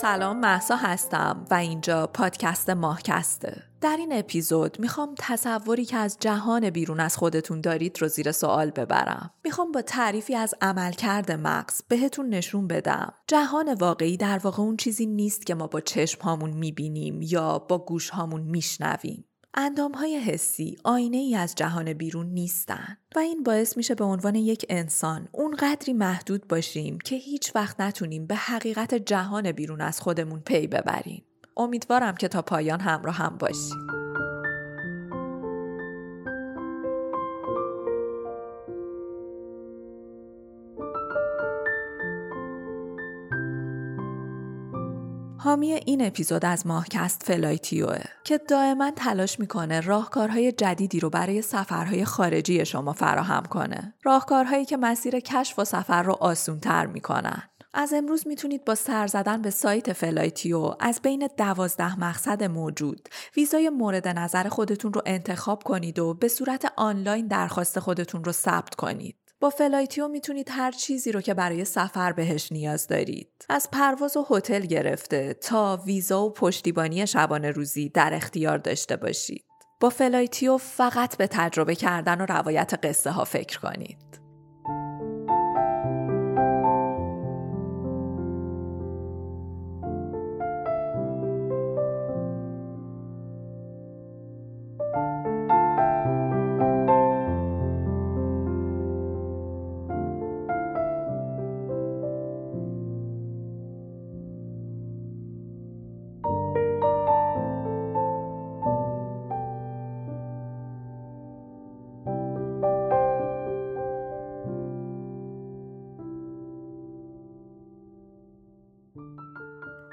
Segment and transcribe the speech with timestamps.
[0.00, 3.62] سلام محسا هستم و اینجا پادکست ماهکسته.
[3.80, 8.70] در این اپیزود می‌خوام تصوری که از جهان بیرون از خودتون دارید رو زیر سوال
[8.70, 9.30] ببرم.
[9.44, 13.12] می‌خوام با تعریفی از عملکرد مغز بهتون نشون بدم.
[13.26, 17.78] جهان واقعی در واقع اون چیزی نیست که ما با چشم هامون می‌بینیم یا با
[17.78, 19.24] گوش هامون میشنویم.
[19.60, 24.34] اندام های حسی آینه ای از جهان بیرون نیستن و این باعث میشه به عنوان
[24.34, 30.40] یک انسان اونقدری محدود باشیم که هیچ وقت نتونیم به حقیقت جهان بیرون از خودمون
[30.40, 31.24] پی ببریم.
[31.56, 33.97] امیدوارم که تا پایان همراه هم باشید.
[45.48, 52.04] حامی این اپیزود از ماهکست فلایتیوه که دائما تلاش می‌کنه راهکارهای جدیدی رو برای سفرهای
[52.04, 53.94] خارجی شما فراهم کنه.
[54.02, 57.42] راهکارهایی که مسیر کشف و سفر رو آسونتر می‌کنن.
[57.74, 63.68] از امروز می‌تونید با سر زدن به سایت فلایتیو از بین دوازده مقصد موجود ویزای
[63.68, 69.27] مورد نظر خودتون رو انتخاب کنید و به صورت آنلاین درخواست خودتون رو ثبت کنید.
[69.40, 73.28] با فلایتیو می‌تونید هر چیزی رو که برای سفر بهش نیاز دارید.
[73.48, 79.44] از پرواز و هتل گرفته تا ویزا و پشتیبانی شبانه روزی در اختیار داشته باشید.
[79.80, 84.27] با فلایتیو فقط به تجربه کردن و روایت قصه ها فکر کنید.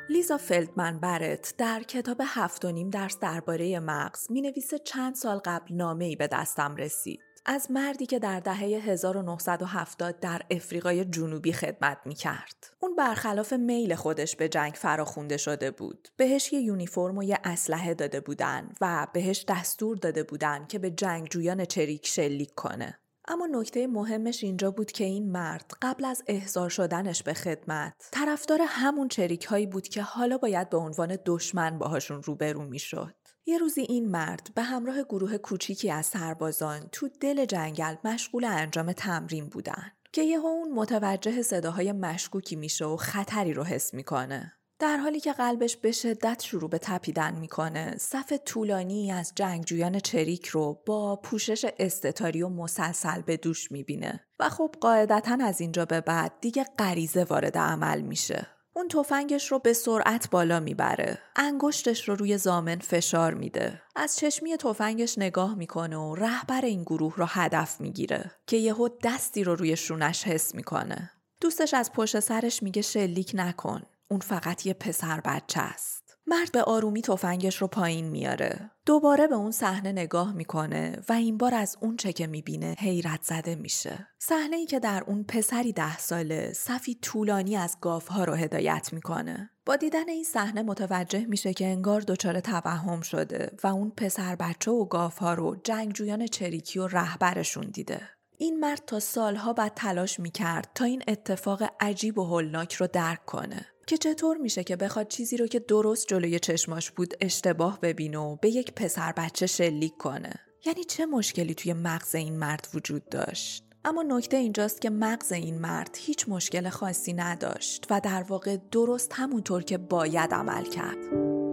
[0.09, 5.37] لیزا فلدمن برت در کتاب هفت و نیم درس درباره مغز می نویسه چند سال
[5.45, 7.19] قبل نامه ای به دستم رسید.
[7.45, 12.69] از مردی که در دهه 1970 در افریقای جنوبی خدمت می کرد.
[12.79, 16.07] اون برخلاف میل خودش به جنگ فراخونده شده بود.
[16.17, 20.91] بهش یه یونیفرم و یه اسلحه داده بودن و بهش دستور داده بودن که به
[20.91, 22.99] جنگجویان چریک شلیک کنه.
[23.27, 28.59] اما نکته مهمش اینجا بود که این مرد قبل از احضار شدنش به خدمت طرفدار
[28.67, 33.15] همون چریک هایی بود که حالا باید به عنوان دشمن باهاشون روبرو می‌شد.
[33.45, 38.91] یه روزی این مرد به همراه گروه کوچیکی از سربازان تو دل جنگل مشغول انجام
[38.91, 44.53] تمرین بودن که یهو اون متوجه صداهای مشکوکی میشه و خطری رو حس می‌کنه.
[44.79, 50.47] در حالی که قلبش به شدت شروع به تپیدن می‌کنه صف طولانی از جنگجویان چریک
[50.47, 54.25] رو با پوشش استتاری و مسلسل به دوش می‌بینه.
[54.39, 58.47] و خب قاعدتا از اینجا به بعد دیگه غریزه وارد عمل میشه.
[58.73, 61.17] اون تفنگش رو به سرعت بالا می‌بره.
[61.35, 63.81] انگشتش رو روی زامن فشار میده.
[63.95, 69.43] از چشمی تفنگش نگاه می‌کنه و رهبر این گروه رو هدف می‌گیره که یهو دستی
[69.43, 71.11] رو روی شونش حس می‌کنه.
[71.41, 73.81] دوستش از پشت سرش میگه شلیک نکن.
[74.07, 76.17] اون فقط یه پسر بچه است.
[76.27, 78.71] مرد به آرومی تفنگش رو پایین میاره.
[78.85, 83.23] دوباره به اون صحنه نگاه می‌کنه و این بار از اون چه که می‌بینه حیرت
[83.23, 84.07] زده میشه.
[84.19, 89.49] صحنه ای که در اون پسری ده ساله صفی طولانی از گاف رو هدایت می‌کنه.
[89.65, 94.71] با دیدن این صحنه متوجه میشه که انگار دچار توهم شده و اون پسر بچه
[94.71, 98.01] و گاف ها رو جنگجویان چریکی و رهبرشون دیده.
[98.37, 103.25] این مرد تا سالها بعد تلاش می‌کرد تا این اتفاق عجیب و هولناک رو درک
[103.25, 103.65] کنه.
[103.87, 108.35] که چطور میشه که بخواد چیزی رو که درست جلوی چشماش بود اشتباه ببینه و
[108.35, 110.33] به یک پسر بچه شلیک کنه.
[110.65, 115.59] یعنی چه مشکلی توی مغز این مرد وجود داشت؟ اما نکته اینجاست که مغز این
[115.59, 121.44] مرد هیچ مشکل خاصی نداشت و در واقع درست همونطور که باید عمل کرد.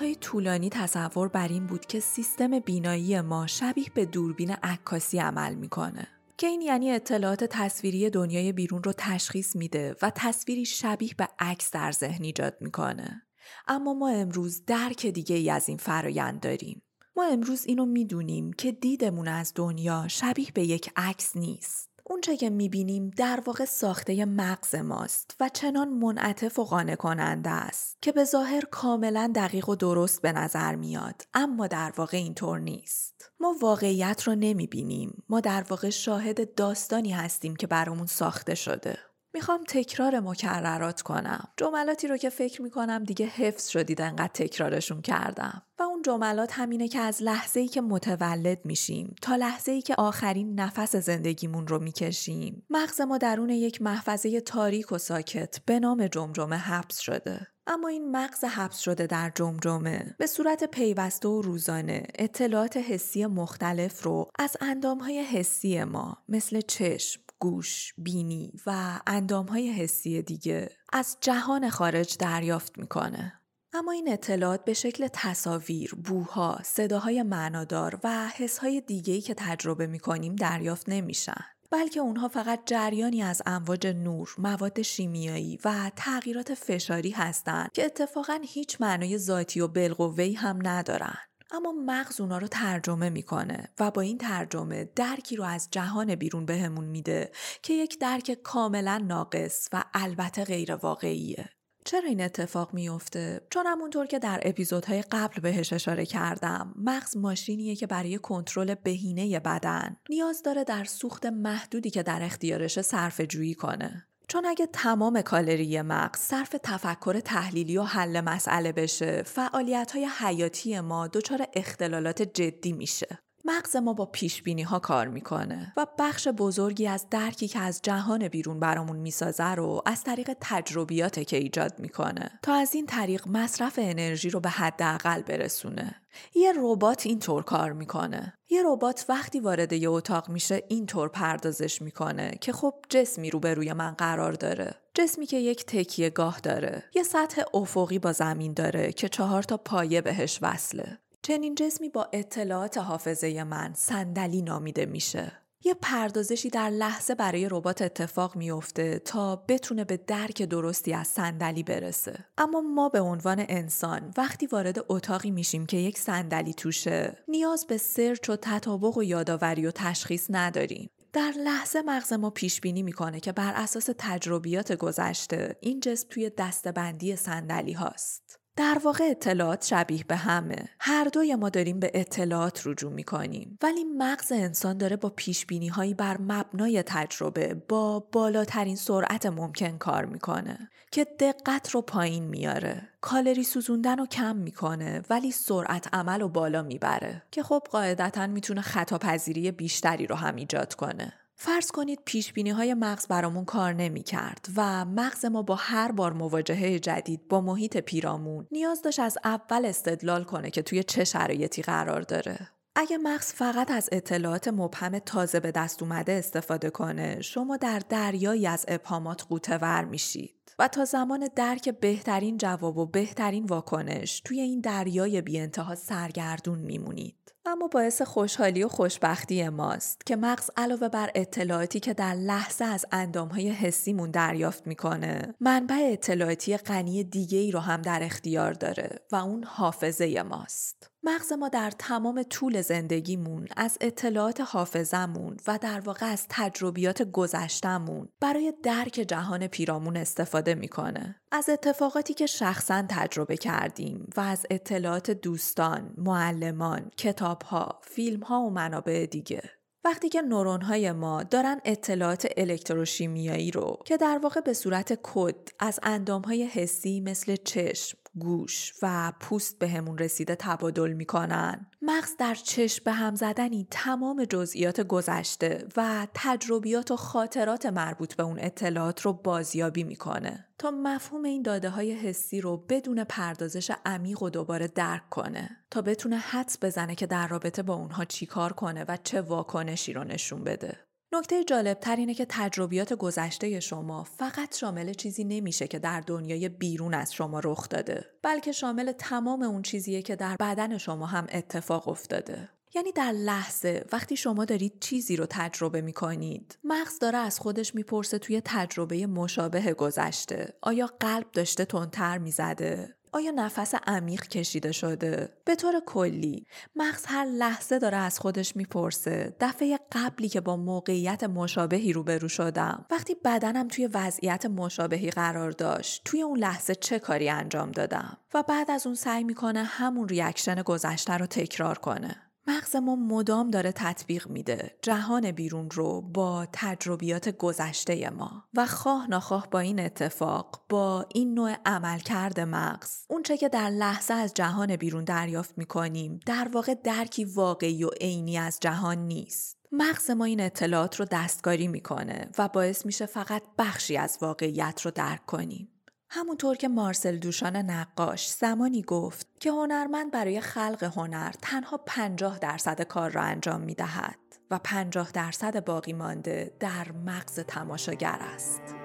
[0.00, 5.54] های طولانی تصور بر این بود که سیستم بینایی ما شبیه به دوربین عکاسی عمل
[5.54, 6.08] می‌کنه.
[6.36, 11.70] که این یعنی اطلاعات تصویری دنیای بیرون رو تشخیص میده و تصویری شبیه به عکس
[11.70, 13.22] در ذهن ایجاد می‌کنه.
[13.68, 16.82] اما ما امروز درک دیگه ای از این فرایند داریم.
[17.16, 21.87] ما امروز اینو می‌دونیم که دیدمون از دنیا شبیه به یک عکس نیست.
[22.10, 27.96] اونچه که می‌بینیم در واقع ساخته مغز ماست و چنان منعطف و قانع کننده است
[28.02, 33.30] که به ظاهر کاملا دقیق و درست به نظر میاد اما در واقع اینطور نیست.
[33.40, 35.22] ما واقعیت رو نمی‌بینیم.
[35.28, 38.98] ما در واقع شاهد داستانی هستیم که برامون ساخته شده.
[39.34, 41.48] می‌خوام تکرار مکررات کنم.
[41.56, 45.62] جملاتی رو که فکر می‌کنم دیگه حفظ شدید انقدر تکرارشون کردم.
[45.78, 49.94] و اون جملات همینه که از لحظه ای که متولد میشیم تا لحظه ای که
[49.94, 52.66] آخرین نفس زندگیمون رو می‌کشیم.
[52.70, 57.46] مغز ما درون یک محفظه تاریک و ساکت به نام جمجمه حبس شده.
[57.66, 64.02] اما این مغز حبس شده در جمجمه به صورت پیوسته و روزانه اطلاعات حسی مختلف
[64.02, 71.70] رو از اندامهای حسی ما مثل چشم، گوش، بینی و اندامهای حسی دیگه از جهان
[71.70, 73.32] خارج دریافت می‌کنه.
[73.72, 80.36] اما این اطلاعات به شکل تصاویر، بوها، صداهای معنادار و حسهای دیگهی که تجربه می‌کنیم
[80.36, 81.44] دریافت نمیشن.
[81.70, 88.38] بلکه اونها فقط جریانی از امواج نور، مواد شیمیایی و تغییرات فشاری هستند که اتفاقا
[88.42, 91.18] هیچ معنای ذاتی و بالقوه‌ای هم ندارن.
[91.50, 96.46] اما مغز اونا رو ترجمه می‌کنه و با این ترجمه درکی رو از جهان بیرون
[96.46, 97.30] بهمون میده
[97.62, 101.48] که یک درک کاملا ناقص و البته غیر واقعیه.
[101.84, 107.76] چرا این اتفاق میفته؟ چون همونطور که در اپیزودهای قبل بهش اشاره کردم مغز ماشینیه
[107.76, 113.54] که برای کنترل بهینه بدن نیاز داره در سوخت محدودی که در اختیارش صرف جویی
[113.54, 120.08] کنه چون اگه تمام کالری مغز صرف تفکر تحلیلی و حل مسئله بشه فعالیت های
[120.18, 123.18] حیاتی ما دچار اختلالات جدی میشه.
[123.48, 127.80] مغز ما با پیش بینی ها کار می‌کنه و بخش بزرگی از درکی که از
[127.82, 133.28] جهان بیرون برامون می‌سازه رو از طریق تجربیات که ایجاد می‌کنه تا از این طریق
[133.28, 135.94] مصرف انرژی رو به حداقل برسونه.
[136.34, 138.34] یه ربات اینطور کار می‌کنه.
[138.50, 143.54] یه ربات وقتی وارد یه اتاق میشه اینطور پردازش می‌کنه که خب جسمی رو به
[143.54, 144.74] روی من قرار داره.
[144.94, 146.84] جسمی که یک تکیه گاه داره.
[146.94, 150.98] یه سطح افقی با زمین داره که چهار تا پایه بهش وصله.
[151.22, 155.32] چنین جسمی با اطلاعات حافظه من صندلی نامیده میشه.
[155.64, 161.62] یه پردازشی در لحظه برای ربات اتفاق میافته تا بتونه به درک درستی از صندلی
[161.62, 162.24] برسه.
[162.38, 167.76] اما ما به عنوان انسان وقتی وارد اتاقی میشیم که یک صندلی توشه، نیاز به
[167.76, 170.90] سرچ و تطابق و یادآوری و تشخیص نداریم.
[171.12, 176.30] در لحظه مغز ما پیش بینی می‌کنه که بر اساس تجربیات گذشته این جسم توی
[176.38, 178.37] دستبندی صندلی هاست.
[178.58, 180.68] در واقع اطلاعات شبیه به همه.
[180.80, 183.58] هر دوی ما داریم به اطلاعات رجوع می‌کنیم.
[183.62, 189.78] ولی مغز انسان داره با پیش بینی هایی بر مبنای تجربه با بالاترین سرعت ممکن
[189.78, 192.88] کار می‌کنه که دقت رو پایین میاره.
[193.00, 197.22] کالری سوزوندن رو کم می‌کنه ولی سرعت عمل رو بالا می‌بره.
[197.30, 201.12] که خب قاعدتا می‌تونه خطاپذیری بیشتری رو هم ایجاد کنه.
[201.40, 205.92] فرض کنید پیش بینی های مغز برامون کار نمی کرد و مغز ما با هر
[205.92, 211.04] بار مواجهه جدید با محیط پیرامون نیاز داشت از اول استدلال کنه که توی چه
[211.04, 212.48] شرایطی قرار داره.
[212.76, 218.46] اگه مغز فقط از اطلاعات مبهم تازه به دست اومده استفاده کنه شما در دریایی
[218.46, 220.34] از ابهامات قوطه میشید.
[220.58, 226.58] و تا زمان درک بهترین جواب و بهترین واکنش توی این دریای بی انتها سرگردون
[226.58, 227.34] میمونید.
[227.48, 232.86] اما باعث خوشحالی و خوشبختی ماست که مغز علاوه بر اطلاعاتی که در لحظه از
[232.92, 239.16] اندامهای حسیمون دریافت می‌کنه منبع اطلاعاتی غنی دیگه ای رو هم در اختیار داره و
[239.16, 240.90] اون حافظه ماست.
[241.02, 248.08] مغز ما در تمام طول زندگیمون از اطلاعات حافظمون و در واقع از تجربیات گذشتمون
[248.20, 251.20] برای درک جهان پیرامون استفاده می‌کنه.
[251.32, 259.06] از اتفاقاتی که شخصا تجربه کردیم و از اطلاعات دوستان، معلمان، کتابها، فیلمها و منابع
[259.10, 259.42] دیگه.
[259.84, 265.80] وقتی که نورون ما دارن اطلاعات الکتروشیمیایی رو که در واقع به صورت کد از
[265.82, 271.66] اندام های حسی مثل چشم، گوش و پوست به همون رسیده تبادل می‌کنن.
[271.82, 278.22] مغز در چشم به هم زدنی تمام جزئیات گذشته و تجربیات و خاطرات مربوط به
[278.22, 280.44] اون اطلاعات رو بازیابی می‌کنه.
[280.58, 285.56] تا مفهوم این داده های حسی رو بدون پردازش عمیق و دوباره درک کنه.
[285.70, 290.04] تا بتونه حدس بزنه که در رابطه با اونها چیکار کنه و چه واکنشی رو
[290.04, 290.87] نشون بده.
[291.12, 296.94] نکته جالبتر اینه که تجربیات گذشته شما فقط شامل چیزی نمیشه که در دنیای بیرون
[296.94, 301.88] از شما رخ داده بلکه شامل تمام اون چیزیه که در بدن شما هم اتفاق
[301.88, 302.48] افتاده.
[302.74, 307.74] یعنی در لحظه وقتی شما دارید چیزی رو تجربه می کنید مغز داره از خودش
[307.74, 310.54] می‌پرسه توی تجربه مشابه گذشته.
[310.62, 316.46] آیا قلب داشته تندتر می‌زده؟ آیا نفس عمیق کشیده شده؟ به طور کلی.
[316.76, 319.36] مغز هر لحظه داره از خودش می‌پرسه.
[319.40, 322.86] دفعه قبلی که با موقعیت مشابهی روبرو شدم.
[322.90, 328.42] وقتی بدنم توی وضعیت مشابهی قرار داشت توی اون لحظه چه کاری انجام دادم؟ و
[328.42, 332.27] بعد از اون سعی می‌کنه همون ریاکشن گذشته رو تکرار کنه.
[332.48, 334.78] مغز ما مدام داره تطبیق میده.
[334.82, 338.44] جهان بیرون رو با تجربیات گذشته ما.
[338.54, 344.14] و خواه ناخواه با این اتفاق با این نوع عملکرد مغز اونچه که در لحظه
[344.14, 349.58] از جهان بیرون دریافت می‌کنیم در واقع درکی واقعی و عینی از جهان نیست.
[349.72, 354.90] مغز ما این اطلاعات رو دستکاری می‌کنه و باعث میشه فقط بخشی از واقعیت رو
[354.90, 355.68] درک کنیم.
[356.10, 362.82] همونطور که مارسل دوشان نقاش زمانی گفت که هنرمند برای خلق هنر تنها 50 درصد
[362.82, 364.18] کار را انجام می دهد
[364.50, 368.77] و 50 درصد باقی مانده در مغز تماشاگر است.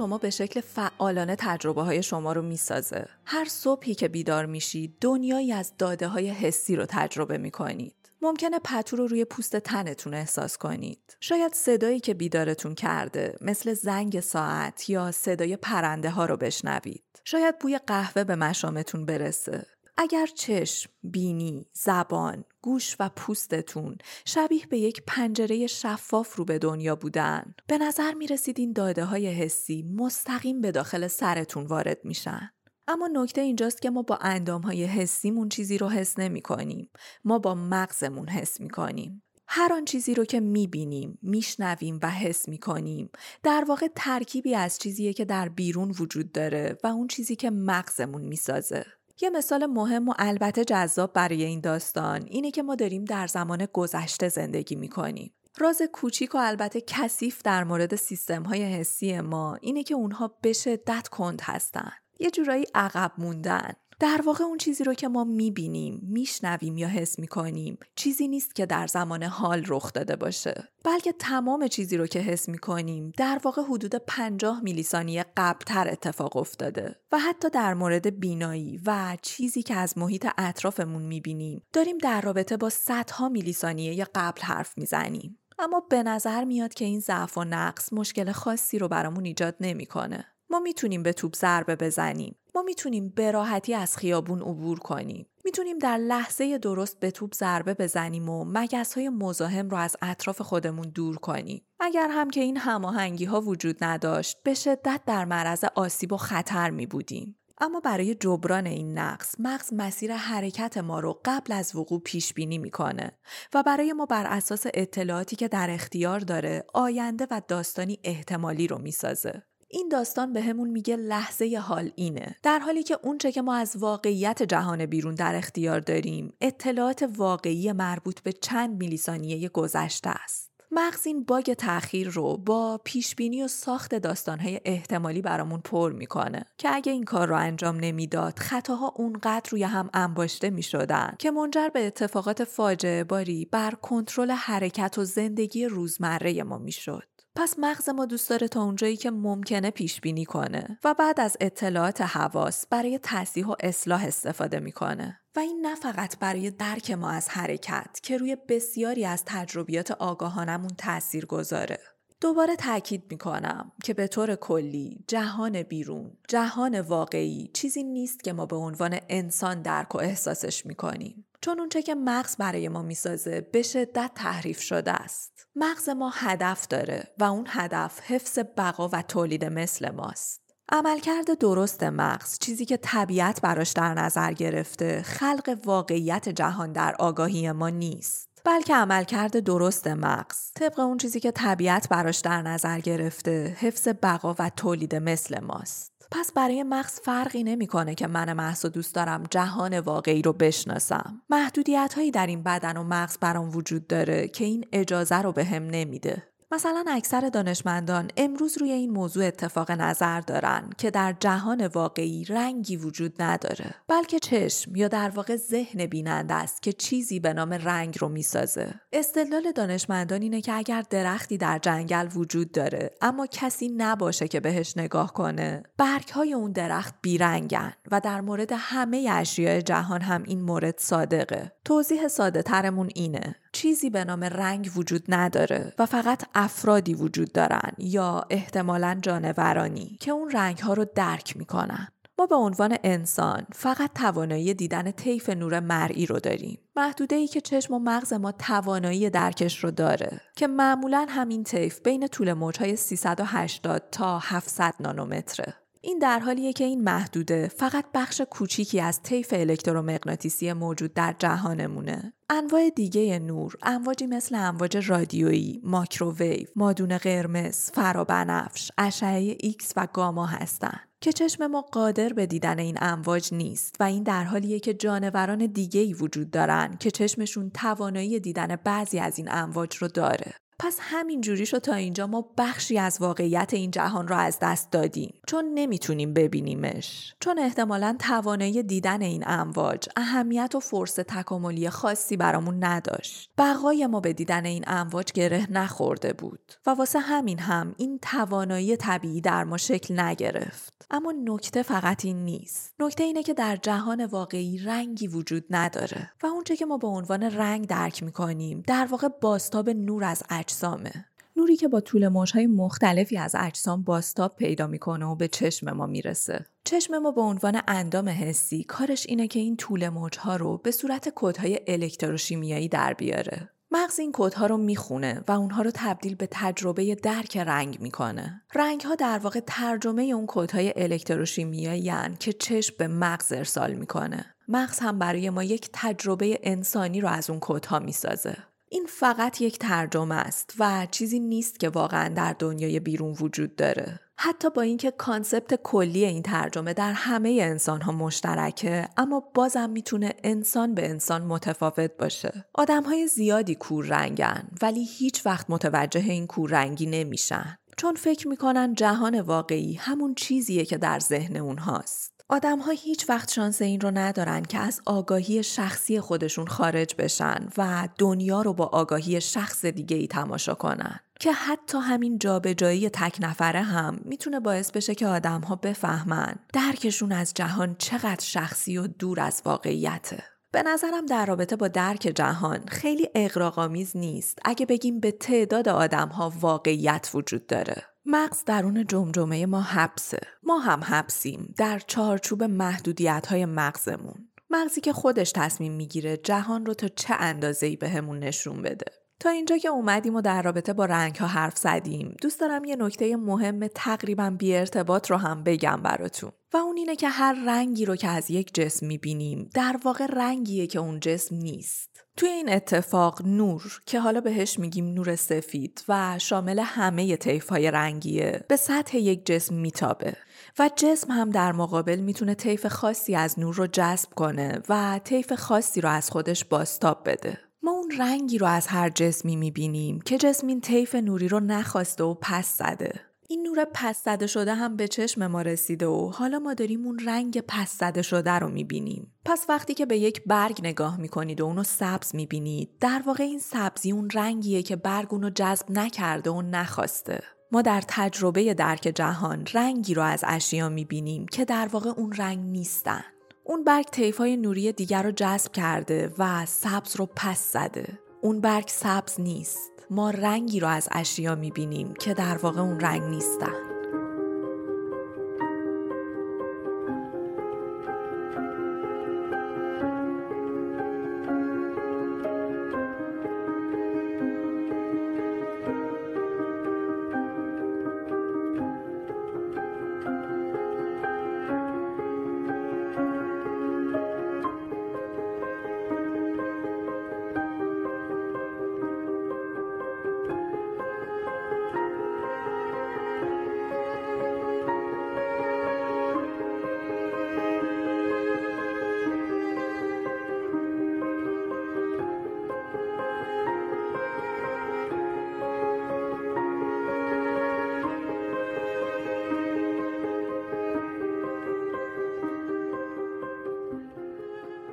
[0.00, 3.06] شما به شکل فعالانه تجربه های شما رو می‌سازه.
[3.24, 7.94] هر صبحی که بیدار میشید دنیایی از داده های حسی رو تجربه می‌کنید.
[8.22, 11.16] ممکنه پتو رو روی پوست تنتون احساس کنید.
[11.20, 17.04] شاید صدایی که بیدارتون کرده مثل زنگ ساعت یا صدای پرنده ها رو بشنوید.
[17.24, 19.66] شاید بوی قهوه به مشامتون برسه.
[20.02, 26.96] اگر چشم، بینی، زبان، گوش و پوستتون شبیه به یک پنجره شفاف رو به دنیا
[26.96, 32.50] بودن به نظر می رسید این داده های حسی مستقیم به داخل سرتون وارد میشن.
[32.88, 36.90] اما نکته اینجاست که ما با اندام های حسیمون چیزی رو حس نمی کنیم.
[37.24, 39.22] ما با مغزمون حس می کنیم.
[39.46, 43.10] هر آن چیزی رو که می‌بینیم، میشنویم و حس می‌کنیم
[43.42, 48.22] در واقع ترکیبی از چیزیه که در بیرون وجود داره و اون چیزی که مغزمون
[48.22, 48.86] می‌سازه.
[49.22, 53.66] یه مثال مهم و البته جذاب برای این داستان اینه که ما داریم در زمان
[53.72, 55.32] گذشته زندگی می‌کنیم.
[55.58, 60.52] راز کوچیک و البته کثیف در مورد سیستم های حسی ما اینه که اونها به
[60.52, 61.92] شدت کند هستن.
[62.18, 63.72] یه جورایی عقب موندن.
[64.00, 68.66] در واقع اون چیزی رو که ما می‌بینیم، میشنویم یا حس می‌کنیم چیزی نیست که
[68.66, 73.62] در زمان حال رخ داده باشه بلکه تمام چیزی رو که حس می‌کنیم در واقع
[73.62, 79.74] حدود 50 میلی ثانیه قبلتر اتفاق افتاده و حتی در مورد بینایی و چیزی که
[79.74, 85.80] از محیط اطرافمون می‌بینیم داریم در رابطه با صدها میلی ثانیه قبل حرف می‌زنیم اما
[85.80, 90.26] به نظر میاد که این ضعف و نقص مشکل خاصی رو برامون ایجاد نمی‌کنه.
[90.50, 92.36] ما می‌تونیم به توپ ضربه بزنیم.
[92.54, 95.26] ما می‌تونیم به راحتی از خیابون عبور کنیم.
[95.44, 100.40] می‌تونیم در لحظه درست به توپ ضربه بزنیم و مگس های مزاحم رو از اطراف
[100.40, 101.62] خودمون دور کنیم.
[101.80, 106.70] اگر هم که این هماهنگی ها وجود نداشت به شدت در معرض آسیب و خطر
[106.70, 112.00] می بودیم اما برای جبران این نقص مغز مسیر حرکت ما رو قبل از وقوع
[112.00, 113.18] پیش بینی می‌کنه
[113.54, 118.78] و برای ما بر اساس اطلاعاتی که در اختیار داره آینده و داستانی احتمالی رو
[118.78, 119.42] می‌سازه.
[119.72, 122.36] این داستان به همون میگه لحظه حال اینه.
[122.42, 127.72] در حالی که اونچه که ما از واقعیت جهان بیرون در اختیار داریم اطلاعات واقعی
[127.72, 130.50] مربوط به چند میلیسانیه گذشته است.
[130.72, 136.44] مغز این باگ تاخیر رو با پیش بینی و ساخت داستانهای احتمالی برامون پر می‌کنه
[136.58, 141.68] که اگه این کار رو انجام نمی‌داد خطاها اونقدر روی هم انباشته می‌شدن که منجر
[141.68, 147.08] به اتفاقات فاجعه باری بر کنترل حرکت و زندگی روزمره ما می‌شد.
[147.40, 151.36] پس مغز ما دوست داره تا اونجایی که ممکنه پیش بینی کنه و بعد از
[151.40, 155.20] اطلاعات حواس برای تصحیح و اصلاح استفاده می‌کنه.
[155.36, 160.70] و این نه فقط برای درک ما از حرکت که روی بسیاری از تجربیات آگاهانمون
[160.78, 161.78] تأثیر گذاره.
[162.20, 168.46] دوباره تاکید می‌کنم که به طور کلی جهان بیرون جهان واقعی چیزی نیست که ما
[168.46, 171.24] به عنوان انسان درک و احساسش می‌کنیم.
[171.40, 175.46] چون اونچه که مغز برای ما می‌سازه به شدت تحریف شده است.
[175.56, 180.40] مغز ما هدف داره و اون هدف حفظ بقا و تولید مثل ماست.
[180.72, 187.52] عملکرد درست مغز چیزی که طبیعت براش در نظر گرفته خلق واقعیت جهان در آگاهی
[187.52, 188.30] ما نیست.
[188.44, 194.34] بلکه عملکرد درست مغز طبق اون چیزی که طبیعت براش در نظر گرفته حفظ بقا
[194.38, 195.99] و تولید مثل ماست.
[196.12, 201.22] پس برای مغز فرقی نمی‌کنه که من محض دوست دارم جهان واقعی رو بشناسم.
[201.30, 205.44] محدودیت هایی در این بدن و مغز برام وجود داره که این اجازه رو به
[205.70, 206.29] نمیده.
[206.52, 212.76] مثلا اکثر دانشمندان امروز روی این موضوع اتفاق نظر دارن که در جهان واقعی رنگی
[212.76, 217.98] وجود نداره بلکه چشم یا در واقع ذهن بیننده است که چیزی به نام رنگ
[217.98, 218.74] رو می‌سازه.
[218.92, 224.76] استدلال دانشمندان اینه که اگر درختی در جنگل وجود داره اما کسی نباشه که بهش
[224.76, 230.42] نگاه کنه برگ های اون درخت بیرنگن و در مورد همه اشیاء جهان هم این
[230.42, 231.52] مورد صادقه.
[231.64, 233.36] توضیح ساده ترمون اینه.
[233.52, 240.10] چیزی به نام رنگ وجود نداره و فقط افرادی وجود دارن یا احتمالا جانورانی که
[240.10, 241.88] اون رنگ ها رو درک می‌کنن.
[242.18, 246.58] ما به عنوان انسان فقط توانایی دیدن طیف نور مرئی رو داریم.
[246.76, 251.80] محدوده ای که چشم و مغز ما توانایی درکش رو داره که معمولا همین طیف
[251.80, 255.54] بین طول موجهای 380 تا 700 نانومتره.
[255.82, 262.12] این در حالیه که این محدوده فقط بخش کوچیکی از طیف الکترومغناطیسی موجود در جهانمونه.
[262.30, 270.26] انواع دیگه نور، امواجی مثل امواج رادیویی، ماکروویو، مادون قرمز، فرابنفش، اشعه ایکس و گاما
[270.26, 270.80] هستند.
[271.00, 275.46] که چشم ما قادر به دیدن این امواج نیست و این در حالیه که جانوران
[275.46, 280.34] دیگه ای وجود دارن که چشمشون توانایی دیدن بعضی از این امواج رو داره.
[280.62, 284.70] پس همین جوری شد تا اینجا ما بخشی از واقعیت این جهان را از دست
[284.70, 285.14] دادیم.
[285.26, 287.14] چون نمی‌تونیم ببینیمش.
[287.20, 293.30] چون احتمالا توانایی دیدن این امواج اهمیت و فرصت تکاملی خاصی برامون نداشت.
[293.38, 298.76] بقای ما به دیدن این امواج گره نخورده بود و واسه همین هم این توانایی
[298.76, 300.86] طبیعی در ما شکل نگرفت.
[300.90, 302.74] اما نکته فقط این نیست.
[302.80, 307.22] نکته اینه که در جهان واقعی رنگی وجود نداره و اونچه که ما به عنوان
[307.22, 311.04] رنگ درک می‌کنیم در واقع باستاب نور از اجسامه
[311.36, 315.86] نوری که با طول موجهای مختلفی از اجسام باستاب پیدا می‌کنه و به چشم ما
[315.86, 320.70] می‌رسه چشم ما به عنوان اندام حسی کارش اینه که این طول موجها رو به
[320.70, 326.28] صورت کدهای الکتروشیمیایی در بیاره مغز این کدها رو می‌خونه و اونها رو تبدیل به
[326.30, 328.42] تجربه درک رنگ می‌کنه.
[328.54, 334.34] رنگ ها در واقع ترجمه اون کدهای الکتروشیمیایی که چشم به مغز ارسال می‌کنه.
[334.48, 338.36] مغز هم برای ما یک تجربه انسانی رو از اون کدها می‌سازه.
[338.72, 344.00] این فقط یک ترجمه است و چیزی نیست که واقعا در دنیای بیرون وجود داره.
[344.16, 350.14] حتی با اینکه concept کلی این ترجمه در همه انسان ها مشترکه اما بازم می‌تونه
[350.24, 352.44] انسان به انسان متفاوت باشه.
[352.54, 357.58] آدم های زیادی کور رنگن ولی هیچ وقت متوجه این کور رنگی نمیشن.
[357.76, 362.19] چون فکر می‌کنن جهان واقعی همون چیزیه که در ذهن اونهاست.
[362.32, 367.48] آدم ها هیچ وقت شانس این رو ندارن که از آگاهی شخصی خودشون خارج بشن
[367.58, 371.00] و دنیا رو با آگاهی شخص دیگه ای تماشا کنن.
[371.20, 377.12] که حتی همین جابجایی تک نفره هم می‌تونه باعث بشه که آدم ها بفهمن درکشون
[377.12, 380.22] از جهان چقدر شخصی و دور از واقعیته.
[380.52, 386.08] به نظرم در رابطه با درک جهان خیلی اقراقامیز نیست اگه بگیم به تعداد آدم
[386.08, 387.82] ها واقعیت وجود داره.
[388.12, 390.20] مغز درون جمجمه ما حبسه.
[390.42, 394.28] ما هم حبسیم در چارچوب محدودیت های مغزمون.
[394.50, 398.92] مغزی که خودش تصمیم می‌گیره جهان رو تا چه اندازه‌ای بهمون نشون بده.
[399.20, 402.76] تا اینجا که اومدیم و در رابطه با رنگ ها حرف زدیم دوست دارم یه
[402.76, 407.84] نکته مهم تقریبا بی ارتباط رو هم بگم براتون و اون اینه که هر رنگی
[407.84, 411.89] رو که از یک جسم می‌بینیم در واقع رنگیه که اون جسم نیست
[412.20, 417.70] توی این اتفاق نور که حالا بهش میگیم نور سفید و شامل همه طیف های
[417.70, 420.16] رنگیه به سطح یک جسم میتابه
[420.58, 425.32] و جسم هم در مقابل می‌تونه طیف خاصی از نور رو جذب کنه و طیف
[425.32, 430.18] خاصی رو از خودش باستاب بده ما اون رنگی رو از هر جسمی می‌بینیم که
[430.18, 433.09] جسم این طیف نوری رو نخواسته و پس زده.
[433.30, 436.98] این نور پس زده شده هم به چشم ما رسیده و حالا ما داریم اون
[436.98, 439.12] رنگ پس زده شده رو می‌بینیم.
[439.24, 443.38] پس وقتی که به یک برگ نگاه می‌کنید و اونو سبز می‌بینید در واقع این
[443.38, 447.22] سبزی اون رنگیه که برگ اونو جذب نکرده و نخواسته.
[447.52, 452.38] ما در تجربه درک جهان رنگی رو از اشیا می‌بینیم که در واقع اون رنگ
[452.38, 453.04] نیستن.
[453.44, 457.98] اون برگ های نوری دیگر رو جذب کرده و سبز رو پس زده.
[458.22, 459.79] اون برگ سبز نیست.
[459.90, 463.69] ما رنگی رو از اشیا می‌بینیم که در واقع اون رنگ نیستن.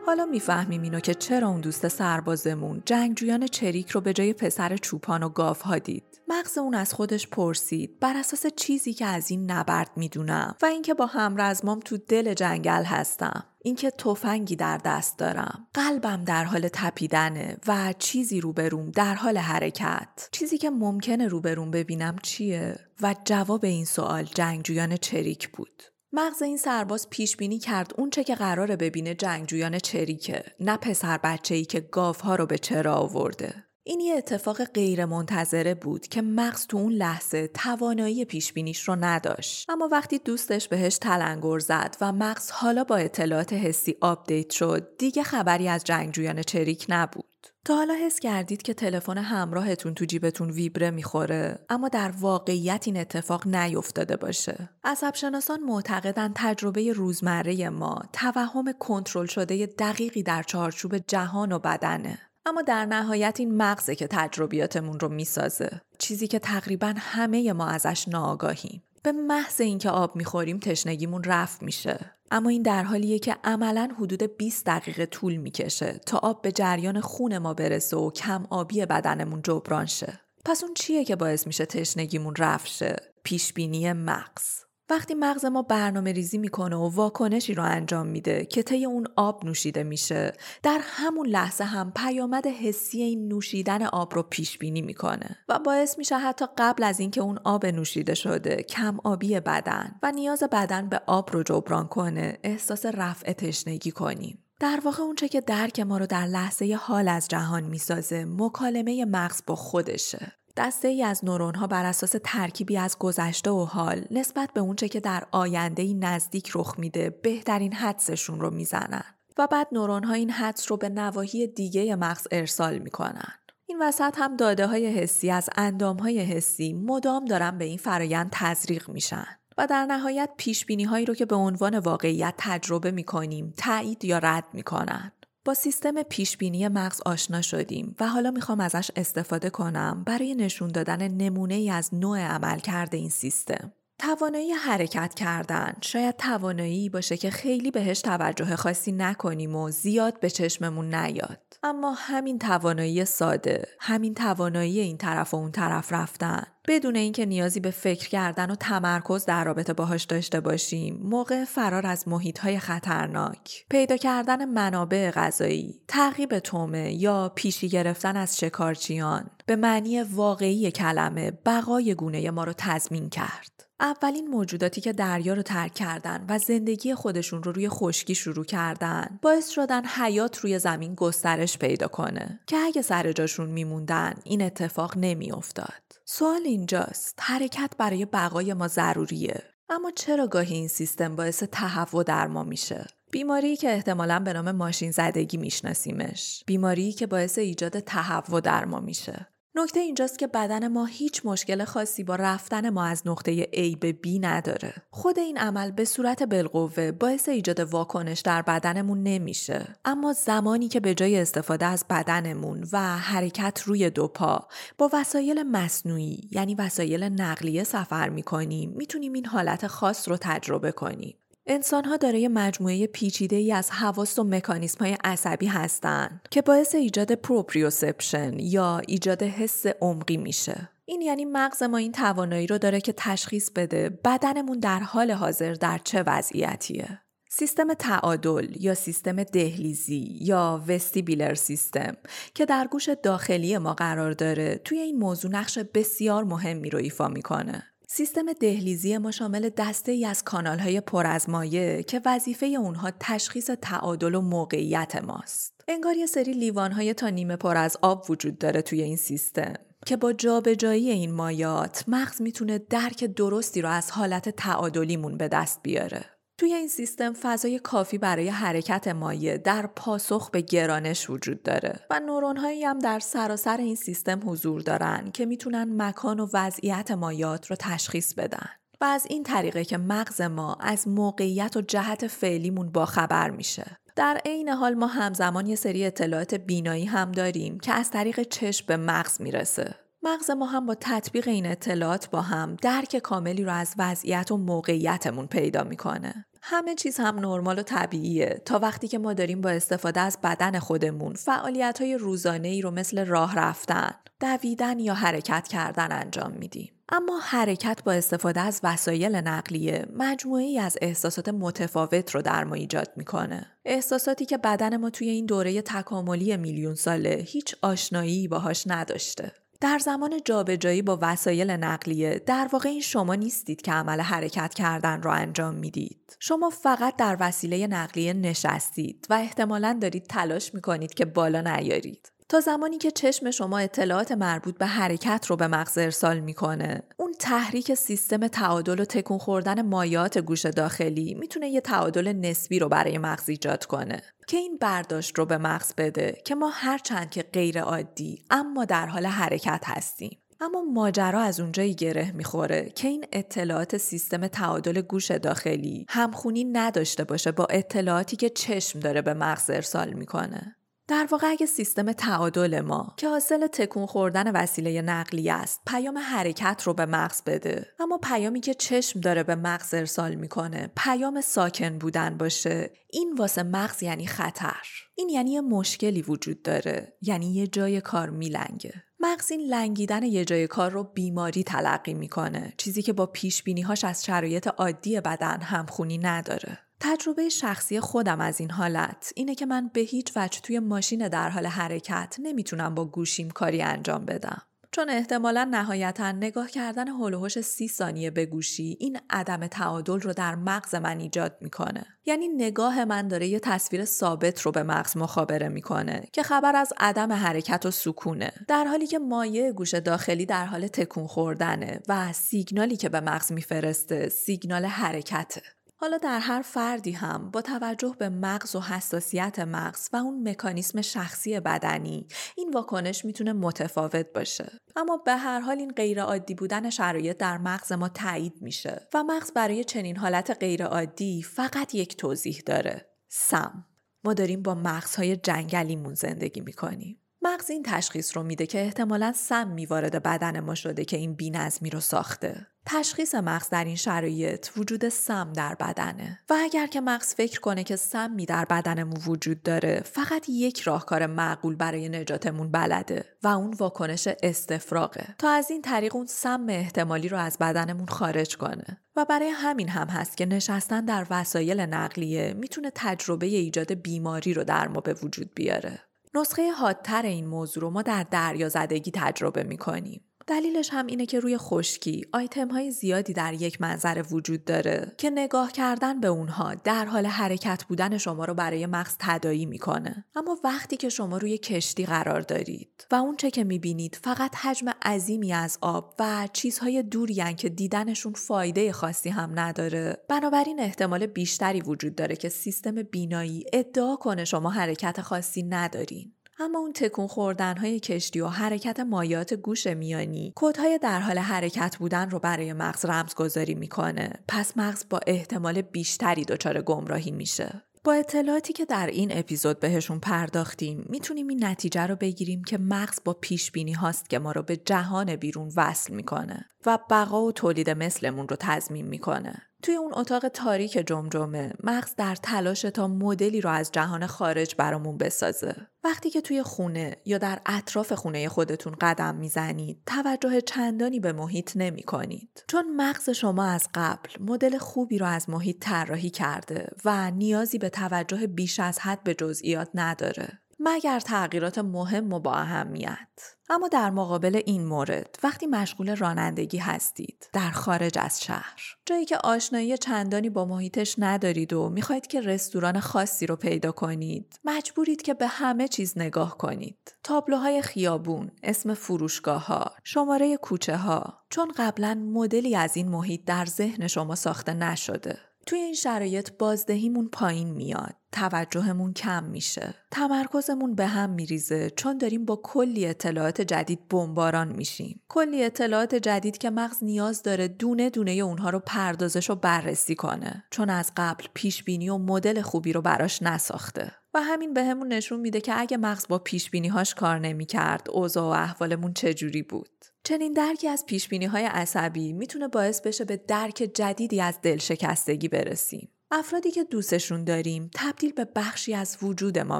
[0.07, 5.23] حالا می‌فهمیم اینو که چرا اون دوست سربازمون جنگجویان چریک رو به جای پسر چوپان
[5.23, 6.21] و گاف دید.
[6.27, 10.93] مغز اون از خودش پرسید بر اساس چیزی که از این نبرد می‌دونم و اینکه
[10.93, 13.43] با همرزمام تو دل جنگل هستم.
[13.63, 20.29] اینکه تفنگی در دست دارم قلبم در حال تپیدنه و چیزی روبروم در حال حرکت
[20.31, 25.83] چیزی که ممکنه روبروم ببینم چیه و جواب این سوال جنگجویان چریک بود
[26.19, 31.55] مغز این سرباز پیش بینی کرد اونچه که قراره ببینه جنگجویان چریکه نه پسر بچه
[31.55, 33.53] ای که گاو ها رو به چرا آورده.
[33.83, 38.95] این یه اتفاق غیر منتظره بود که مغز تو اون لحظه توانایی پیش بینیش رو
[38.95, 39.69] نداشت.
[39.69, 45.23] اما وقتی دوستش بهش تلنگر زد و مغز حالا با اطلاعات حسی update شد دیگه
[45.23, 47.36] خبری از جنگجویان چریک نبود.
[47.65, 52.97] تا حالا حس کردید که تلفن همراهتون تو جیبتون ویبره می‌خوره اما در واقعیت این
[52.97, 54.69] اتفاق نیفتاده باشه.
[54.83, 62.19] عصب شناسان معتقدن تجربه روزمره ما توهم کنترل شده دقیقی در چارچوب جهان و بدنه.
[62.45, 65.81] اما در نهایت این مغزه که تجربیاتمون رو می‌سازه.
[65.99, 68.83] چیزی که تقریبا همه ما ازش ناآگاهیم.
[69.07, 72.11] به محض اینکه آب می‌خوریم تشنگیمون رفت میشه.
[72.31, 77.01] اما این در حالیه که عملا حدود 20 دقیقه طول می‌کشه تا آب به جریان
[77.01, 80.19] خون ما برسه و کم آبی بدنمون جبران شه.
[80.45, 84.66] پس اون چیه که باعث میشه تشنگیمون رفت شه؟ پیشبینی مغز.
[84.89, 89.45] وقتی مغز ما برنامه ریزی می‌کنه و واکنشی رو انجام میده که طی اون آب
[89.45, 95.37] نوشیده میشه در همون لحظه هم پیامد حسی این نوشیدن آب رو پیش بینی می‌کنه
[95.49, 100.11] و باعث میشه حتی قبل از اینکه اون آب نوشیده شده کم آبی بدن و
[100.11, 104.43] نیاز بدن به آب رو جبران کنه احساس رفع تشنگی کنیم.
[104.59, 109.41] در واقع اونچه که درک ما رو در لحظه حال از جهان می‌سازه مکالمه مغز
[109.47, 110.31] با خودشه.
[110.57, 114.89] دسته ای از نورون ها بر اساس ترکیبی از گذشته و حال نسبت به اونچه
[114.89, 119.03] که در آینده ای نزدیک رخ میده بهترین حدسشون رو می‌زنن
[119.37, 123.33] و بعد نورون ها این حدس رو به نواحی دیگه مغز ارسال می‌کنن.
[123.65, 128.29] این وسط هم داده های حسی از اندام های حسی مدام دارن به این فرایند
[128.31, 129.27] تزریق میشن.
[129.57, 134.05] و در نهایت پیش بینی هایی رو که به عنوان واقعیت تجربه می کنیم تایید
[134.05, 135.11] یا رد می کنن.
[135.47, 141.07] با سیستم پیشبینی مغز آشنا شدیم و حالا می‌خوام ازش استفاده کنم برای نشون دادن
[141.07, 143.71] نمونه ای از نوع عمل کرده این سیستم.
[143.99, 145.73] توانایی حرکت کردن.
[145.81, 151.39] شاید توانایی باشه که خیلی بهش توجه خاصی نکنیم و زیاد به چشممون نیاد.
[151.63, 156.43] اما همین توانایی ساده، همین توانایی این طرف و اون طرف رفتن.
[156.67, 161.85] بدون اینکه نیازی به فکر کردن و تمرکز در رابطه باهاش داشته باشیم موقع فرار
[161.85, 169.55] از محیطهای خطرناک پیدا کردن منابع غذایی تعقیب تومه یا پیشی گرفتن از شکارچیان به
[169.55, 173.66] معنی واقعی کلمه بقای گونه ما رو تضمین کرد.
[173.79, 179.19] اولین موجوداتی که دریا رو ترک کردن و زندگی خودشون رو روی خشکی شروع کردن
[179.21, 182.39] باعث شدن حیات روی زمین گسترش پیدا کنه.
[182.47, 185.97] که اگه سر جاشون میموندن این اتفاق نمیافتاد.
[186.05, 189.43] سوال اینجاست حرکت برای بقای ما ضروریه.
[189.69, 194.51] اما چرا گاهی این سیستم باعث تهوع در ما میشه؟ بیماری که احتمالا به نام
[194.51, 196.43] ماشین زدگی میشناسیمش.
[196.45, 199.27] بیماری که باعث ایجاد تهوع در ما میشه.
[199.57, 203.97] نکته اینجاست که بدن ما هیچ مشکل خاصی با رفتن ما از نقطه A به
[204.05, 204.73] B نداره.
[204.89, 209.75] خود این عمل به صورت بالقوه باعث ایجاد واکنش در بدنمون نمیشه.
[209.85, 215.43] اما زمانی که به جای استفاده از بدنمون و حرکت روی دو پا با وسایل
[215.43, 221.17] مصنوعی یعنی وسایل نقلیه سفر می‌کنیم می‌تونیم این حالت خاص رو تجربه کنیم.
[221.49, 226.75] انسان ها دارای مجموعه پیچیده ای از حواس و مکانیسم های عصبی هستند که باعث
[226.75, 230.69] ایجاد proprioception یا ایجاد حس عمقی میشه.
[230.85, 235.53] این یعنی مغز ما این توانایی رو داره که تشخیص بده بدنمون در حال حاضر
[235.53, 237.01] در چه وضعیتیه.
[237.29, 241.97] سیستم تعادل یا سیستم دهلیزی یا vestibular system
[242.33, 247.07] که در گوش داخلی ما قرار داره توی این موضوع نقش بسیار مهمی رو ایفا
[247.07, 247.63] می‌کنه.
[247.89, 252.91] سیستم دهلیزی ما شامل دسته ای از کانال های پر از مایه که وظیفه اونها
[252.99, 255.61] تشخیص تعادل و موقعیت ماست.
[255.67, 259.53] انگار یه سری لیوان های تا نیمه پر از آب وجود داره توی این سیستم
[259.85, 265.59] که با جابجایی این مایات مغز می‌تونه درک درستی رو از حالت تعادلیمون به دست
[265.63, 266.16] بیاره.
[266.39, 271.99] توی این سیستم فضای کافی برای حرکت مایع در پاسخ به گرانش وجود داره و
[271.99, 277.47] نورون هایی هم در سراسر این سیستم حضور دارن که می‌تونن مکان و وضعیت مایات
[277.47, 278.49] رو تشخیص بدن.
[278.81, 283.77] و از این طریقه که مغز ما از موقعیت و جهت فعلیمون با خبر میشه.
[283.95, 288.65] در عین حال ما همزمان یه سری اطلاعات بینایی هم داریم که از طریق چشم
[288.67, 289.75] به مغز می‌رسه.
[290.07, 294.37] مغز ما هم با تطبیق این اطلاعات با هم درک کاملی رو از وضعیت و
[294.37, 296.25] موقعیتمون پیدا می‌کنه.
[296.41, 300.59] همه چیز هم نرمال و طبیعیه تا وقتی که ما داریم با استفاده از بدن
[300.59, 306.73] خودمون فعالیت های روزانه ای رو مثل راه رفتن، دویدن یا حرکت کردن انجام میدیم.
[306.89, 312.89] اما حرکت با استفاده از وسایل نقلیه مجموعی از احساسات متفاوت رو در ما ایجاد
[312.95, 313.45] می‌کنه.
[313.65, 319.31] احساساتی که بدن ما توی این دوره تکاملی میلیون ساله هیچ آشنایی باهاش نداشته.
[319.59, 325.01] در زمان جابجایی با وسایل نقلیه در واقع این شما نیستید که عمل حرکت کردن
[325.01, 326.17] را انجام می‌دید.
[326.19, 332.11] شما فقط در وسیله نقلیه نشستید و احتمالا دارید تلاش می‌کنید که بالا نیارید.
[332.29, 336.83] تا زمانی که چشم شما اطلاعات مربوط به حرکت رو به مغز ارسال می‌کنه.
[336.97, 342.69] اون تحریک سیستم تعادل و تکون خوردن مایات گوش داخلی می‌تونه یه تعادل نسبی رو
[342.69, 347.23] برای مغز ایجاد کنه که این برداشت رو به مغز بده که ما هرچند که
[347.23, 350.17] غیر عادی اما در حال حرکت هستیم.
[350.41, 357.03] اما ماجرا از اونجایی گره می‌خوره که این اطلاعات سیستم تعادل گوش داخلی همخونی نداشته
[357.03, 360.56] باشه با اطلاعاتی که چشم داره به مغز ارسال می‌کنه.
[360.87, 366.61] در واقع اگه سیستم تعادل ما که حاصل تکون خوردن وسیله نقلی است پیام حرکت
[366.65, 367.67] رو به مغز بده.
[367.79, 372.71] اما پیامی که چشم داره به مغز ارسال می‌کنه پیام ساکن بودن باشه.
[372.89, 374.67] این واسه مغز یعنی خطر.
[374.95, 376.93] این یعنی یه مشکلی وجود داره.
[377.01, 378.83] یعنی یه جای کار میلنگه.
[378.99, 382.53] مغز این لنگیدن یه جای کار رو بیماری تلقی می‌کنه.
[382.57, 386.59] چیزی که با پیش هاش از شرایط عادی بدن همخونی نداره.
[386.79, 389.11] تجربه شخصی خودم از این حالت.
[389.15, 393.61] اینه که من به هیچ وجه توی ماشین در حال حرکت نمی‌تونم با گوشیم کاری
[393.61, 394.41] انجام بدم.
[394.71, 400.35] چون احتمالا نهایتا نگاه کردن هلوهوش سی ثانیه به گوشی این عدم تعادل رو در
[400.35, 401.85] مغز من ایجاد می‌کنه.
[402.05, 406.73] یعنی نگاه من داره یه تصویر ثابت رو به مغز مخابره می‌کنه که خبر از
[406.77, 408.31] عدم حرکت و سکونه.
[408.47, 413.31] در حالی که مایه گوش داخلی در حال تکون خوردنه و سیگنالی که به مغز
[413.31, 415.41] میفرسته سیگنال حرکته.
[415.79, 420.81] حالا در هر فردی هم با توجه به مغز و حساسیت مغز و اون مکانیسم
[420.81, 424.51] شخصی بدنی این واکنش می‌تونه متفاوت باشه.
[424.75, 429.31] اما به هر حال این غیرعادی بودن شرایط در مغز ما تایید میشه و مغز
[429.31, 433.65] برای چنین حالت غیرعادی فقط یک توضیح داره سم.
[434.03, 437.01] ما داریم با مغزهای جنگلیمون زندگی می‌کنیم.
[437.27, 441.69] مغز این تشخیص رو میده که احتمالا سم وارد بدن ما شده که این بینظمی
[441.69, 442.47] رو ساخته.
[442.65, 446.19] تشخیص مغز در این شرایط وجود سم در بدنه.
[446.29, 451.05] و اگر که مغز فکر کنه که سمی در بدنمون وجود داره فقط یک راهکار
[451.05, 455.15] معقول برای نجاتمون بلده و اون واکنش استفراغه.
[455.17, 458.81] تا از این طریق اون سم احتمالی رو از بدنمون خارج کنه.
[458.95, 464.43] و برای همین هم هست که نشستن در وسایل نقلیه می‌تونه تجربه ایجاد بیماری رو
[464.43, 465.79] در ما به وجود بیاره.
[466.21, 470.06] نسخه حادتر این موضوع رو ما در دریا زدگی تجربه می‌کنیم.
[470.27, 475.09] دلیلش هم اینه که روی خشکی آیتم های زیادی در یک منظره وجود داره که
[475.09, 480.05] نگاه کردن به اونها در حال حرکت بودن شما رو برای مغز تدایی می‌کنه.
[480.15, 484.69] اما وقتی که شما روی کشتی قرار دارید و اون چه که می‌بینید فقط حجم
[484.69, 491.61] عظیمی از آب و چیزهای دوری که دیدنشون فایده خاصی هم نداره بنابراین احتمال بیشتری
[491.61, 496.13] وجود داره که سیستم بینایی ادعا کنه شما حرکت خاصی ندارین.
[496.39, 501.77] اما اون تکون خوردن های کشتی و حرکت مایات گوش میانی کودهای در حال حرکت
[501.79, 504.11] بودن رو برای مغز رمزگذاری می‌کنه.
[504.27, 507.63] پس مغز با احتمال بیشتری دچار گمراهی میشه.
[507.83, 512.99] با اطلاعاتی که در این اپیزود بهشون پرداختیم می‌تونیم این نتیجه رو بگیریم که مغز
[513.05, 517.31] با پیش بینی هاست که ما رو به جهان بیرون وصل می‌کنه و بقا و
[517.31, 519.41] تولید مثلمون رو تضمین می‌کنه.
[519.63, 524.97] توی اون اتاق تاریک جمجمه مغز در تلاش تا مدلی رو از جهان خارج برامون
[524.97, 525.67] بسازه.
[525.83, 531.51] وقتی که توی خونه یا در اطراف خونه خودتون قدم می‌زنید توجه چندانی به محیط
[531.55, 537.11] نمی کنید چون مغز شما از قبل مدل خوبی رو از محیط طراحی کرده و
[537.11, 540.39] نیازی به توجه بیش از حد به جزئیات نداره.
[540.59, 543.37] مگر تغییرات مهم و با اهمیت.
[543.49, 549.17] اما در مقابل این مورد وقتی مشغول رانندگی هستید در خارج از شهر جایی که
[549.17, 555.13] آشنایی چندانی با محیطش ندارید و می‌خواهید که رستوران خاصی رو پیدا کنید مجبورید که
[555.13, 556.97] به همه چیز نگاه کنید.
[557.03, 563.45] تابلوهای خیابون اسم فروشگاه ها شماره کوچه ها چون قبلا مدلی از این محیط در
[563.45, 565.26] ذهن شما ساخته نشده.
[565.47, 567.95] توی این شرایط بازدهیمون پایین میاد.
[568.11, 569.73] توجهمون کم میشه.
[569.91, 575.01] تمرکزمون به هم میریزه چون داریم با کلی اطلاعات جدید بمباران میشیم.
[575.07, 580.43] کلی اطلاعات جدید که مغز نیاز داره دونه دونه اونها رو پردازش و بررسی کنه.
[580.51, 583.91] چون از قبل پیش بینی و مدل خوبی رو براش نساخته.
[584.13, 587.87] و همین بهمون به نشون میده که اگه مغز با پیش بینی هاش کار نمی‌کرد
[587.89, 589.85] اوضاع و احوالمون چجوری بود.
[590.07, 595.89] چنین درکی از بینی های عصبی می‌تونه باعث بشه به درک جدیدی از دلشکستگی برسیم
[596.11, 599.59] افرادی که دوستشون داریم تبدیل به بخشی از وجود ما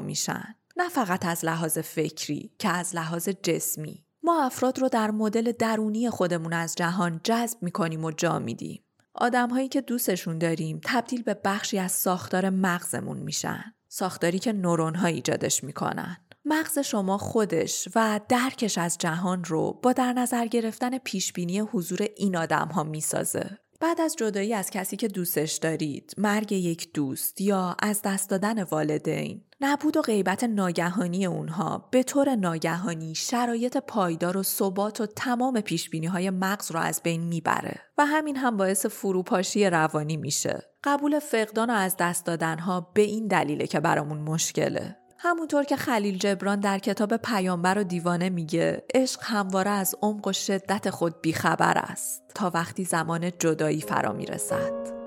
[0.00, 0.54] میشن.
[0.76, 4.04] نه فقط از لحاظ فکری که از لحاظ جسمی.
[4.22, 8.82] ما افراد رو در مدل درونی خودمون از جهان جذب می‌کنیم و جا میدیم.
[9.14, 13.64] آدم هایی که دوستشون داریم تبدیل به بخشی از ساختار مغزمون میشن.
[13.88, 16.16] ساختاری که نورون ها ایجادش می‌کنن.
[16.44, 22.36] مغز شما خودش و درکش از جهان رو با در نظر گرفتن پیشبینی حضور این
[22.36, 23.58] آدم ها می‌سازه.
[23.80, 28.62] بعد از جدایی از کسی که دوستش دارید، مرگ یک دوست یا از دست دادن
[28.62, 35.60] والدین، نبود و غیبت ناگهانی اونها به طور ناگهانی شرایط پایدار و ثبات و تمام
[35.60, 40.62] پیشبینی های مغز رو از بین می‌بره و همین هم باعث فروپاشی روانی میشه.
[40.84, 44.96] قبول فقدان و از دست دادنها به این دلیله که برامون مشکله.
[45.20, 50.32] همونطور که خلیل جبران در کتاب پیامبر و دیوانه میگه عشق همواره از عمق و
[50.32, 54.97] شدت خود بیخبر است تا وقتی زمان جدایی فرا می‌رسد.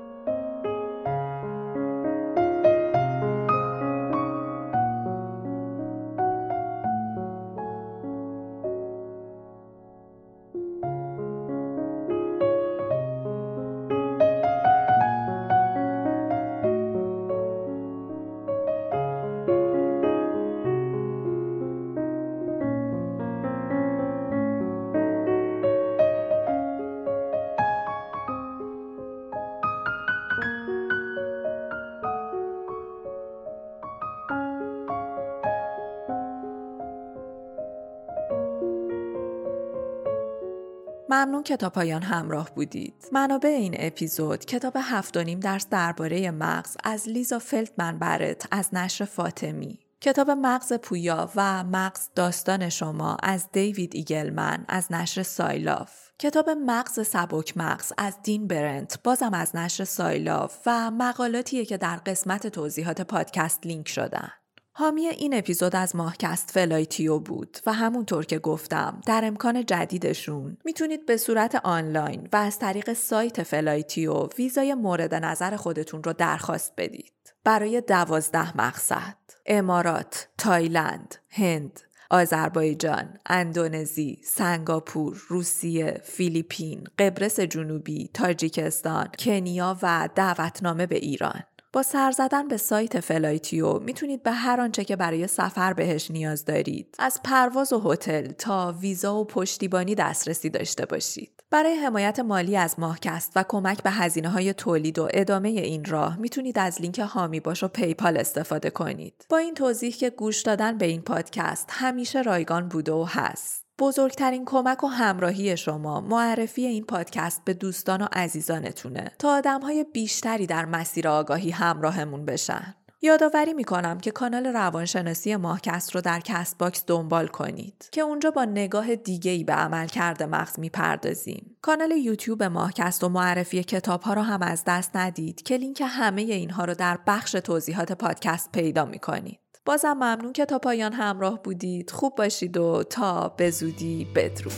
[41.21, 42.93] ممنون که تا پایان همراه بودید.
[43.11, 48.69] منابع این اپیزود کتاب هفت و نیم درس درباره مغز از لیزا فلدمن برت از
[48.73, 49.79] نشر فاطمی.
[50.01, 56.09] کتاب مغز پویا و مغز داستان شما از دیوید ایگلمن از نشر سایلاف.
[56.19, 61.95] کتاب مغز سبک مغز از دین برنت بازم از نشر سایلاف و مقالاتیه که در
[61.95, 64.29] قسمت توضیحات پادکست لینک شدن.
[64.73, 71.05] حامی این اپیزود از ماهکست فلایتیو بود و همونطور که گفتم در امکان جدیدشون می‌تونید
[71.05, 77.13] به صورت آنلاین و از طریق سایت فلایتیو ویزای مورد نظر خودتون رو درخواست بدید.
[77.43, 81.79] برای دوازده مقصد امارات، تایلند، هند،
[82.09, 91.43] آذربایجان، اندونزی، سنگاپور، روسیه، فیلیپین، قبرس جنوبی، تاجیکستان، کنیا و دعوتنامه به ایران.
[91.73, 96.45] با سر زدن به سایت فلایتیو می‌تونید به هر آنچه که برای سفر بهش نیاز
[96.45, 101.43] دارید از پرواز و هتل تا ویزا و پشتیبانی دسترسی داشته باشید.
[101.49, 106.17] برای حمایت مالی از ماهکست و کمک به هزینه های تولید و ادامه این راه
[106.17, 109.25] می‌تونید از لینک حامی باش و PayPal استفاده کنید.
[109.29, 113.60] با این توضیح که گوش دادن به این پادکست همیشه رایگان بوده و هست.
[113.81, 120.47] بزرگترین کمک و همراهی شما معرفی این پادکست به دوستان و عزیزانتونه تا آدمهای بیشتری
[120.47, 122.75] در مسیر آگاهی همراهمون بشن.
[123.01, 128.95] یادآوری می‌کنم که کانال روانشناسی ماهکست رو در Castbox دنبال کنید که اونجا با نگاه
[128.95, 131.57] دیگه ای به عملکرد مغز می‌پردازیم.
[131.61, 136.21] کانال یوتیوب ماهکست و معرفی کتاب ها رو هم از دست ندید که لینک همه
[136.21, 139.40] اینها رو در بخش توضیحات پادکست پیدا می‌کنید.
[139.65, 141.91] بازم ممنون که تا پایان همراه بودید.
[141.91, 144.53] خوب باشید و تا به زودی بدرود.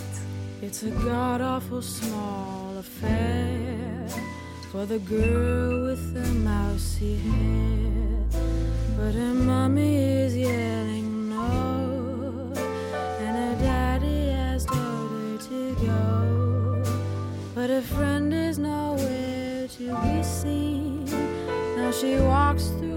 [22.01, 22.92] She walks through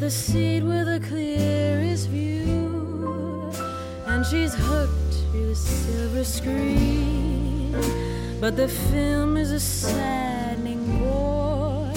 [0.00, 3.50] the seat with the clearest view,
[4.06, 7.72] and she's hooked to the silver screen.
[8.40, 11.92] But the film is a saddening bore,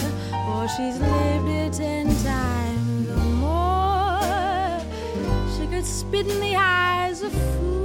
[0.45, 4.80] for she's lived it ten times or more.
[5.56, 7.81] She could spit in the eyes of fools